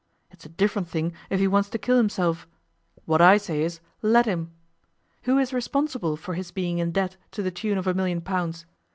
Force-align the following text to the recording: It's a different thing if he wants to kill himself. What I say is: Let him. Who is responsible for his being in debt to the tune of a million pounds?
It's 0.31 0.45
a 0.47 0.49
different 0.49 0.87
thing 0.89 1.13
if 1.29 1.39
he 1.39 1.47
wants 1.47 1.69
to 1.69 1.77
kill 1.77 1.97
himself. 1.97 2.47
What 3.05 3.21
I 3.21 3.37
say 3.37 3.61
is: 3.61 3.81
Let 4.01 4.25
him. 4.25 4.51
Who 5.25 5.37
is 5.37 5.53
responsible 5.53 6.17
for 6.17 6.33
his 6.33 6.49
being 6.49 6.79
in 6.79 6.91
debt 6.91 7.17
to 7.33 7.43
the 7.43 7.51
tune 7.51 7.77
of 7.77 7.85
a 7.85 7.93
million 7.93 8.21
pounds? 8.21 8.65